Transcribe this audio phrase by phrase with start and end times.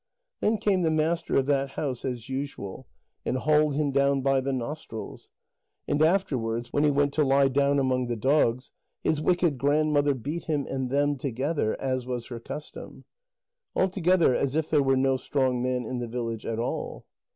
[0.39, 2.87] Then came the master of that house, as usual,
[3.23, 5.29] and hauled him down by the nostrils.
[5.87, 8.71] And afterwards, when he went to lie down among the dogs,
[9.03, 13.05] his wicked grandmother beat him and them together, as was her custom.
[13.75, 17.05] Altogether as if there were no strong man in the village at all.